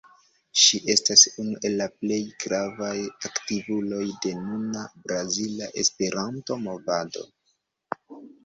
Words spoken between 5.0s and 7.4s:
brazila Esperanto-Movado.